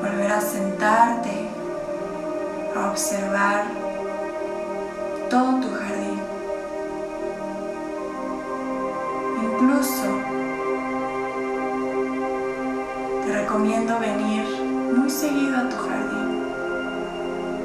Volver 0.00 0.32
a 0.32 0.40
sentarte, 0.40 1.48
a 2.74 2.90
observar 2.90 3.64
todo 5.28 5.60
tu 5.60 5.68
jardín. 5.68 6.20
Incluso 9.42 10.30
recomiendo 13.50 13.98
venir 13.98 14.44
muy 14.96 15.10
seguido 15.10 15.58
a 15.58 15.68
tu 15.68 15.76
jardín. 15.76 16.42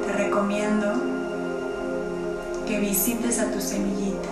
Te 0.04 0.12
recomiendo 0.12 0.92
que 2.66 2.80
visites 2.80 3.38
a 3.40 3.50
tu 3.50 3.60
semillita, 3.60 4.28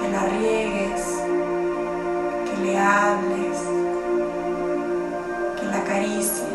que 0.00 0.08
la 0.08 0.24
riegues, 0.26 1.02
que 2.46 2.62
le 2.64 2.78
hables, 2.78 3.71
que 5.92 6.51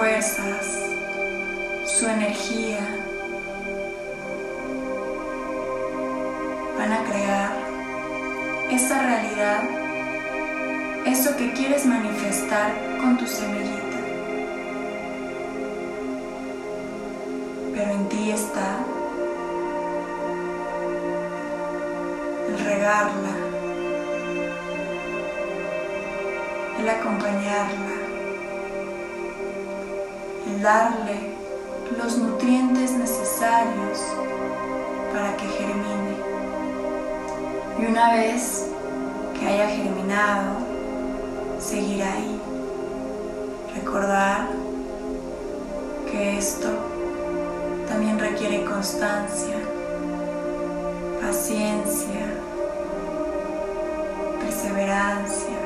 fuerzas, 0.00 0.78
su 1.84 2.06
energía, 2.06 2.78
van 6.78 6.90
a 6.90 7.04
crear 7.04 7.52
esa 8.70 9.02
realidad, 9.02 9.62
eso 11.04 11.36
que 11.36 11.52
quieres 11.52 11.84
manifestar 11.84 12.72
con 12.98 13.18
tu 13.18 13.26
semillita. 13.26 13.98
pero 17.74 17.92
en 17.92 18.08
ti 18.08 18.30
está 18.30 18.78
el 22.48 22.58
regarla, 22.64 23.34
el 26.78 26.88
acompañarla, 26.88 28.09
darle 30.62 31.34
los 31.96 32.18
nutrientes 32.18 32.92
necesarios 32.92 33.98
para 35.12 35.36
que 35.36 35.46
germine. 35.46 36.16
Y 37.78 37.86
una 37.86 38.12
vez 38.14 38.66
que 39.38 39.46
haya 39.46 39.68
germinado, 39.68 40.58
seguir 41.58 42.02
ahí. 42.02 42.40
Recordar 43.74 44.48
que 46.10 46.38
esto 46.38 46.68
también 47.88 48.18
requiere 48.18 48.64
constancia, 48.64 49.56
paciencia, 51.20 52.26
perseverancia. 54.40 55.59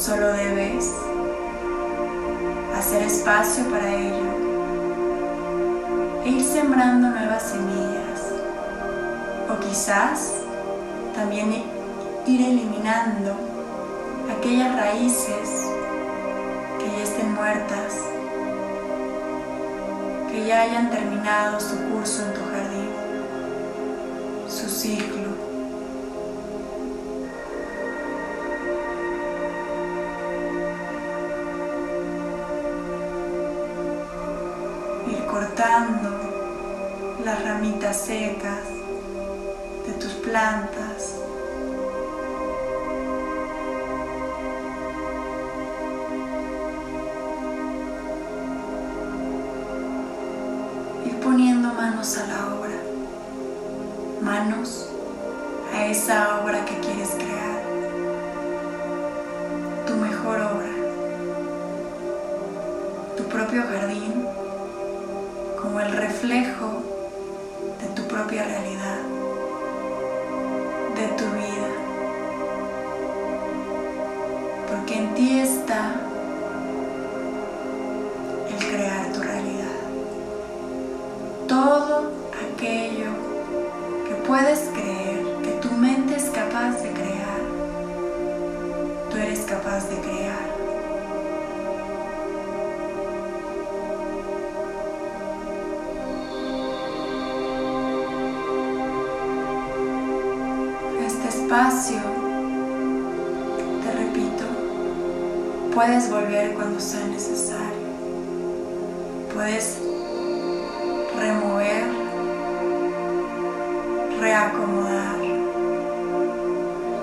Solo 0.00 0.32
debes 0.32 0.90
hacer 2.74 3.02
espacio 3.02 3.64
para 3.64 3.86
ello 3.86 4.24
ir 6.24 6.42
sembrando 6.42 7.10
nuevas 7.10 7.42
semillas 7.42 8.32
o 9.50 9.60
quizás 9.60 10.36
también 11.14 11.52
ir 12.26 12.40
eliminando 12.40 13.36
aquellas 14.38 14.74
raíces 14.74 15.66
que 16.78 16.86
ya 16.96 17.02
estén 17.02 17.34
muertas, 17.34 17.94
que 20.32 20.46
ya 20.46 20.62
hayan 20.62 20.88
terminado 20.90 21.60
su 21.60 21.76
curso 21.90 22.22
en 22.22 22.32
tu 22.32 22.40
jardín, 22.50 22.88
su 24.48 24.66
ciclo. 24.66 25.19
Cortando 35.60 37.20
las 37.22 37.44
ramitas 37.44 37.96
secas 37.96 38.64
de 39.86 39.92
tus 39.94 40.12
plantas. 40.14 41.16
poniendo 51.22 51.68
manos 51.74 52.16
a 52.16 52.26
la 52.26 52.54
obra, 52.54 52.80
manos 54.22 54.88
a 55.72 55.84
esa 55.84 56.40
obra 56.40 56.64
que 56.64 56.80
quieres 56.80 57.10
crear, 57.10 57.60
tu 59.86 59.94
mejor 59.96 60.40
obra, 60.40 60.74
tu 63.18 63.24
propio 63.24 63.62
jardín 63.64 64.24
como 65.60 65.80
el 65.80 65.92
reflejo 65.92 66.82
de 67.80 67.88
tu 67.94 68.06
propia 68.08 68.44
realidad, 68.44 69.00
de 70.96 71.06
tu 71.18 71.24
vida, 71.24 71.70
porque 74.68 74.94
en 74.98 75.14
ti 75.14 75.40
está 75.40 76.00
todo 81.46 82.12
aquello 82.54 83.10
que 84.06 84.14
puedes 84.26 84.60
creer 84.72 85.24
que 85.42 85.50
tu 85.60 85.70
mente 85.72 86.16
es 86.16 86.30
capaz 86.30 86.80
de 86.82 86.90
crear, 86.90 87.40
tú 89.10 89.16
eres 89.16 89.40
capaz 89.40 89.88
de 89.90 89.96
crear. 89.96 90.49
Espacio, 101.60 102.00
te 103.82 103.92
repito, 103.92 104.44
puedes 105.74 106.10
volver 106.10 106.54
cuando 106.54 106.80
sea 106.80 107.06
necesario. 107.06 107.90
Puedes 109.34 109.78
remover, 111.18 111.84
reacomodar, 114.20 115.18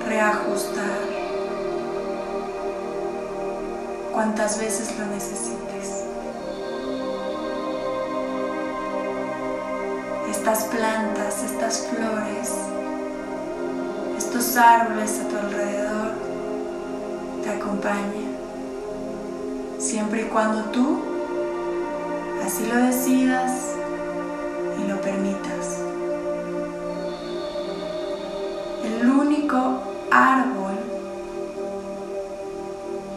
reajustar, 0.08 1.02
cuantas 4.12 4.60
veces 4.60 4.98
lo 4.98 5.06
necesites. 5.06 6.04
Estas 10.32 10.64
plantas, 10.66 11.44
estas 11.44 11.88
flores, 11.88 12.56
estos 14.38 14.58
árboles 14.58 15.20
a 15.20 15.28
tu 15.30 15.36
alrededor 15.36 16.12
te 17.42 17.50
acompañan, 17.50 18.36
siempre 19.80 20.22
y 20.22 20.26
cuando 20.26 20.66
tú 20.66 21.00
así 22.46 22.68
lo 22.68 22.76
decidas 22.76 23.74
y 24.80 24.88
lo 24.88 25.02
permitas. 25.02 25.80
El 28.86 29.10
único 29.10 29.82
árbol 30.12 30.78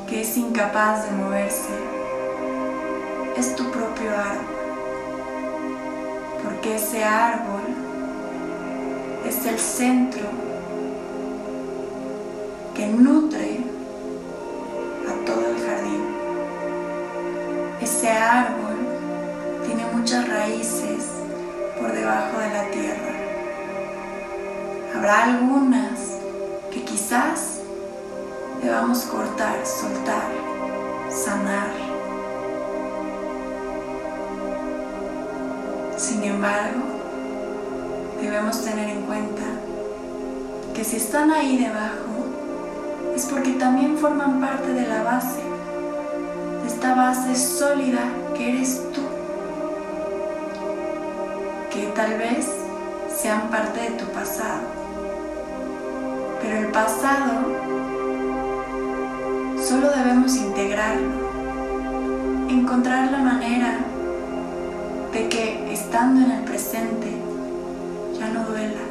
que 0.09 0.23
es 0.23 0.37
incapaz 0.39 1.05
de 1.05 1.17
moverse 1.17 1.75
es 3.37 3.55
tu 3.57 3.71
propio 3.71 4.11
árbol, 4.11 4.55
porque 6.45 6.77
ese 6.77 7.05
árbol 7.05 7.61
es 9.27 9.45
el 9.45 9.59
centro 9.59 10.51
que 12.75 12.87
nutre 12.87 13.65
a 15.09 15.25
todo 15.25 15.41
el 15.41 15.57
jardín. 15.67 16.05
Ese 17.81 18.11
árbol 18.11 18.79
tiene 19.67 19.85
muchas 19.93 20.29
raíces 20.29 21.07
por 21.79 21.93
debajo 21.93 22.39
de 22.39 22.51
la 22.51 22.71
tierra. 22.71 23.15
Habrá 24.95 25.25
algunas 25.25 26.19
que 26.71 26.85
quizás 26.85 27.61
debamos 28.63 29.01
cortar, 29.05 29.65
soltar, 29.65 30.31
sanar. 31.11 31.71
Sin 35.97 36.23
embargo, 36.25 36.81
debemos 38.21 38.63
tener 38.65 38.91
en 38.91 39.03
cuenta 39.03 39.43
que 40.75 40.85
si 40.85 40.97
están 40.97 41.31
ahí 41.31 41.57
debajo 41.59 42.00
es 43.21 43.27
porque 43.27 43.53
también 43.53 43.99
forman 43.99 44.41
parte 44.41 44.73
de 44.73 44.89
la 44.89 45.03
base, 45.03 45.43
de 46.63 46.69
esta 46.69 46.95
base 46.95 47.37
sólida 47.37 48.01
que 48.35 48.49
eres 48.49 48.83
tú 48.95 49.03
que 51.71 51.83
tal 51.95 52.17
vez 52.17 52.49
sean 53.15 53.51
parte 53.51 53.79
de 53.79 53.91
tu 53.91 54.07
pasado. 54.07 54.63
Pero 56.41 56.61
el 56.61 56.67
pasado 56.69 57.33
solo 59.69 59.91
debemos 59.91 60.35
integrarlo, 60.37 61.11
encontrar 62.49 63.13
la 63.13 63.19
manera 63.19 63.81
de 65.13 65.29
que 65.29 65.71
estando 65.75 66.23
en 66.23 66.31
el 66.31 66.45
presente 66.45 67.13
ya 68.19 68.29
no 68.31 68.45
duela, 68.45 68.85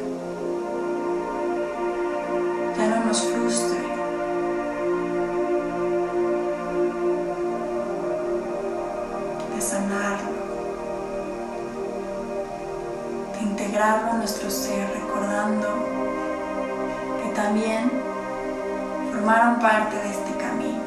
ya 2.78 2.88
no 2.90 3.06
nos 3.06 3.22
frustre. 3.24 3.89
Recordando 14.50 15.68
que 17.22 17.30
también 17.36 17.92
formaron 19.12 19.60
parte 19.60 19.96
de 19.96 20.10
este 20.10 20.32
camino, 20.38 20.82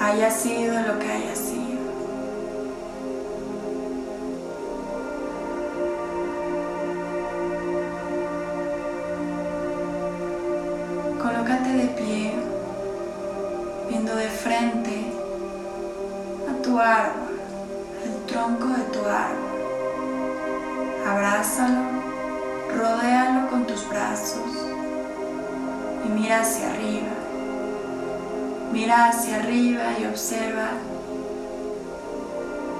haya 0.00 0.30
sido 0.30 0.80
lo 0.80 0.98
que 0.98 1.12
haya 1.12 1.36
sido. 1.36 1.58
Colócate 11.20 11.72
de 11.74 11.86
pie, 11.88 12.32
viendo 13.90 14.16
de 14.16 14.30
frente 14.30 15.12
a 16.48 16.62
tu 16.62 16.78
árbol, 16.78 17.38
el 18.02 18.24
tronco 18.24 18.68
de 18.68 18.82
tu 18.84 19.00
árbol 19.00 19.47
abrázalo, 21.08 21.82
rodéalo 22.76 23.48
con 23.48 23.66
tus 23.66 23.88
brazos 23.88 24.50
y 26.04 26.08
mira 26.08 26.40
hacia 26.40 26.70
arriba. 26.70 27.14
Mira 28.72 29.08
hacia 29.08 29.36
arriba 29.36 29.82
y 29.98 30.04
observa 30.04 30.68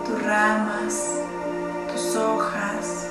tus 0.06 0.22
ramas, 0.22 1.08
tus 1.92 2.16
hojas. 2.16 3.06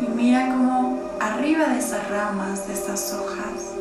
Y 0.00 0.06
mira 0.06 0.48
cómo 0.48 1.00
arriba 1.20 1.66
de 1.68 1.78
esas 1.78 2.08
ramas, 2.10 2.66
de 2.66 2.74
estas 2.74 3.14
hojas, 3.14 3.74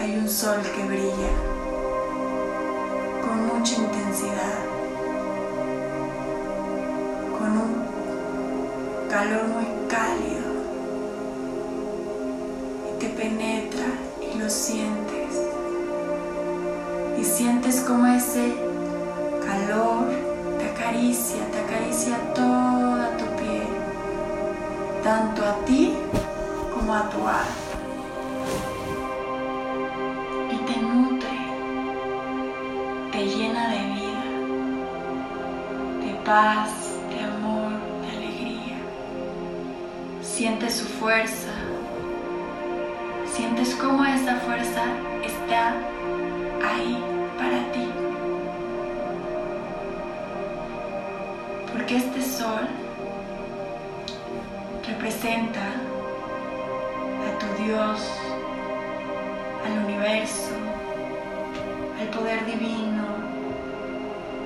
hay 0.00 0.16
un 0.16 0.28
sol 0.28 0.58
que 0.74 0.84
brilla 0.84 1.32
con 3.22 3.46
mucha 3.46 3.76
intensidad. 3.76 4.67
Calor 9.08 9.44
muy 9.48 9.66
cálido 9.88 10.48
y 12.88 12.98
te 13.00 13.08
penetra 13.08 13.86
y 14.20 14.38
lo 14.38 14.48
sientes. 14.48 15.48
Y 17.18 17.24
sientes 17.24 17.80
como 17.80 18.06
ese 18.06 18.54
calor 19.44 20.06
te 20.58 20.70
acaricia, 20.70 21.38
te 21.50 21.58
acaricia 21.60 22.16
toda 22.34 23.16
tu 23.16 23.24
piel, 23.36 23.66
tanto 25.02 25.44
a 25.44 25.64
ti 25.64 25.94
como 26.74 26.94
a 26.94 27.08
tu 27.10 27.18
alma. 27.18 27.68
Te 33.18 33.26
llena 33.26 33.68
de 33.70 33.78
vida, 33.78 34.24
de 36.06 36.14
paz, 36.24 36.70
Siente 40.38 40.70
su 40.70 40.84
fuerza. 40.84 41.50
Sientes 43.26 43.74
cómo 43.74 44.04
esa 44.04 44.36
fuerza 44.36 44.84
está 45.24 45.74
ahí 46.64 46.96
para 47.36 47.72
ti. 47.72 47.88
Porque 51.72 51.96
este 51.96 52.22
sol 52.22 52.68
representa 54.86 55.66
a 57.26 57.38
tu 57.40 57.64
Dios, 57.64 58.08
al 59.66 59.86
universo, 59.86 60.52
al 62.00 62.06
poder 62.16 62.46
divino, 62.46 63.06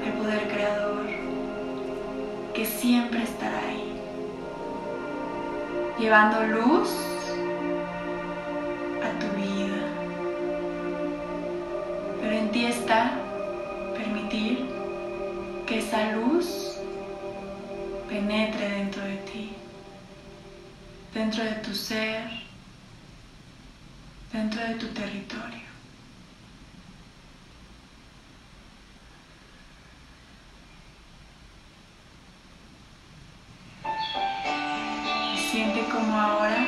al 0.06 0.12
poder 0.14 0.48
creador, 0.48 1.04
que 2.54 2.64
siempre 2.64 3.24
ahí, 3.24 3.41
llevando 6.02 6.42
luz 6.42 6.90
a 9.06 9.10
tu 9.20 9.26
vida. 9.36 9.82
Pero 12.20 12.32
en 12.36 12.50
ti 12.50 12.66
está 12.66 13.12
permitir 13.96 14.66
que 15.64 15.78
esa 15.78 16.12
luz 16.16 16.76
penetre 18.08 18.68
dentro 18.68 19.02
de 19.04 19.16
ti, 19.28 19.52
dentro 21.14 21.44
de 21.44 21.54
tu 21.66 21.72
ser, 21.72 22.24
dentro 24.32 24.60
de 24.60 24.74
tu 24.74 24.88
territorio. 24.88 25.71
Siente 35.52 35.84
como 35.84 36.18
ahora 36.18 36.66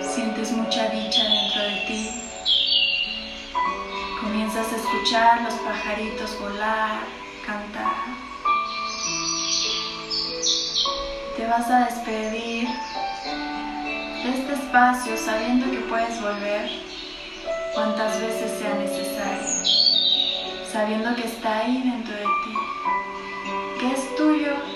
sientes 0.00 0.52
mucha 0.52 0.88
dicha 0.88 1.22
dentro 1.22 1.62
de 1.64 1.76
ti. 1.86 2.10
Comienzas 4.22 4.72
a 4.72 4.76
escuchar 4.76 5.42
los 5.42 5.52
pajaritos 5.52 6.40
volar, 6.40 7.00
cantar. 7.44 7.92
Te 11.36 11.46
vas 11.46 11.70
a 11.70 11.84
despedir 11.84 12.68
de 14.22 14.30
este 14.30 14.54
espacio 14.54 15.14
sabiendo 15.18 15.70
que 15.70 15.80
puedes 15.90 16.22
volver 16.22 16.70
cuantas 17.74 18.18
veces 18.18 18.50
sea 18.58 18.74
necesario, 18.76 19.46
sabiendo 20.72 21.14
que 21.16 21.26
está 21.26 21.58
ahí 21.58 21.82
dentro 21.82 22.14
de 22.14 22.22
ti, 22.22 23.78
que 23.78 23.92
es 23.92 24.16
tuyo 24.16 24.71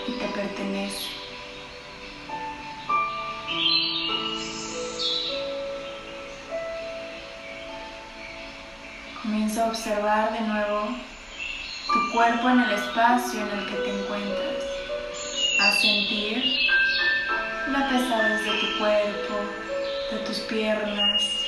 y 0.47 0.49
te 0.49 0.55
pertenece. 0.55 1.09
Comienza 9.23 9.65
a 9.65 9.69
observar 9.69 10.33
de 10.33 10.41
nuevo 10.41 10.89
tu 11.93 12.13
cuerpo 12.13 12.49
en 12.51 12.61
el 12.61 12.73
espacio 12.73 13.41
en 13.41 13.59
el 13.59 13.67
que 13.67 13.77
te 13.77 13.91
encuentras, 13.91 14.63
a 15.61 15.73
sentir 15.73 16.45
la 17.69 17.89
pesadez 17.89 18.45
de 18.45 18.53
tu 18.61 18.79
cuerpo, 18.79 19.35
de 20.13 20.19
tus 20.19 20.39
piernas, 20.41 21.43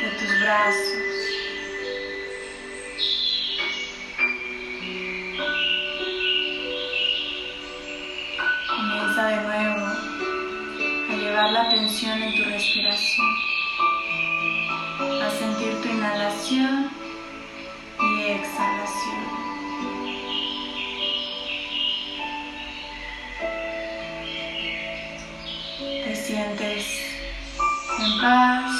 de 0.00 0.10
tus 0.18 0.40
brazos. 0.40 1.05
De 9.16 9.22
nuevo 9.22 9.86
a 11.10 11.16
llevar 11.16 11.50
la 11.50 11.62
atención 11.62 12.22
en 12.22 12.34
tu 12.36 12.44
respiración, 12.44 13.26
a 15.22 15.30
sentir 15.30 15.80
tu 15.80 15.88
inhalación 15.88 16.90
y 17.98 18.22
exhalación. 18.24 19.24
Te 26.04 26.14
sientes 26.14 26.84
en 27.98 28.20
paz, 28.20 28.75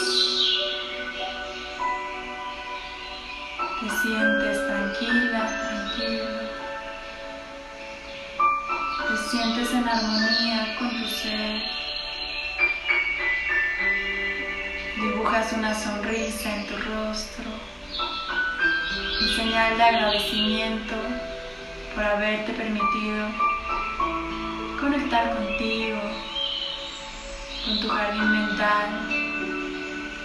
armonía 9.92 10.76
con 10.78 10.90
tu 10.90 11.08
ser. 11.08 11.62
Dibujas 14.96 15.52
una 15.52 15.74
sonrisa 15.74 16.56
en 16.56 16.66
tu 16.66 16.76
rostro, 16.76 17.44
en 19.20 19.36
señal 19.36 19.76
de 19.76 19.82
agradecimiento 19.82 20.94
por 21.94 22.04
haberte 22.04 22.52
permitido 22.52 23.28
conectar 24.80 25.36
contigo, 25.36 25.98
con 27.64 27.80
tu 27.80 27.88
jardín 27.88 28.30
mental, 28.30 29.08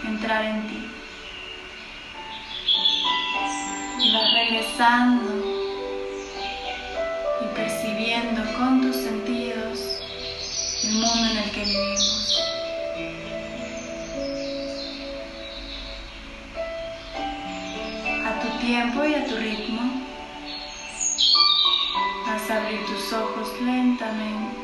entrar 0.05 0.45
en 0.45 0.67
ti. 0.67 0.87
Y 4.03 4.13
vas 4.13 4.33
regresando 4.33 5.61
y 7.41 7.55
percibiendo 7.55 8.41
con 8.57 8.81
tus 8.81 8.95
sentidos 8.95 9.40
en 11.13 11.37
el 11.37 11.51
que 11.51 11.63
vivimos. 11.65 12.41
A 18.25 18.39
tu 18.39 18.65
tiempo 18.65 19.03
y 19.03 19.13
a 19.15 19.25
tu 19.25 19.35
ritmo 19.35 19.81
vas 22.25 22.49
a 22.49 22.61
abrir 22.61 22.85
tus 22.85 23.11
ojos 23.11 23.49
lentamente. 23.61 24.61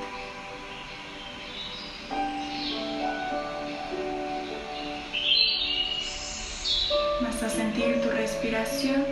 Vas 7.21 7.43
a 7.43 7.49
sentir 7.49 8.01
tu 8.01 8.09
respiración. 8.09 9.05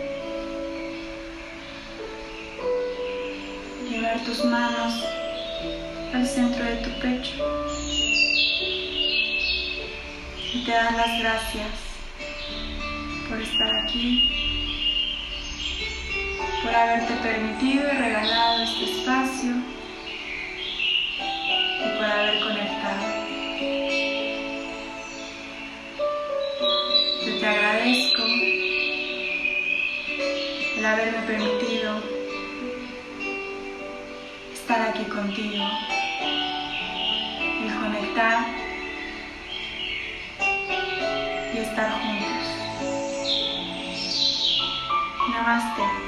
Llevar 3.90 4.24
tus 4.24 4.42
manos 4.44 4.94
al 6.12 6.26
centro 6.26 6.64
de 6.64 6.76
tu 6.76 6.90
pecho. 7.00 7.34
Y 10.52 10.64
te 10.64 10.70
dan 10.70 10.96
las 10.96 11.20
gracias 11.20 11.68
por 13.28 13.40
estar 13.40 13.70
aquí, 13.84 14.30
por 16.62 16.74
haberte 16.74 17.14
permitido 17.22 17.84
y 17.84 17.96
regalado 17.96 18.62
este 18.62 18.84
espacio 18.84 19.50
y 21.84 21.96
por 21.96 22.04
haber 22.04 22.40
conectado. 22.40 23.26
Yo 27.26 27.38
te 27.40 27.46
agradezco 27.46 28.22
el 30.78 30.86
haberme 30.86 31.22
permitido 31.26 32.15
estar 34.66 34.82
aquí 34.82 35.04
contigo, 35.04 35.64
el 37.62 37.72
conectar 37.72 38.46
y 41.54 41.58
estar 41.58 41.92
juntos. 41.92 42.48
Namaste. 45.30 46.05